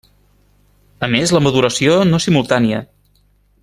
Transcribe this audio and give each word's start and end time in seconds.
A 1.07 1.09
més 1.15 1.33
la 1.37 1.43
maduració 1.49 2.01
no 2.13 2.23
és 2.23 2.29
simultània. 2.31 2.85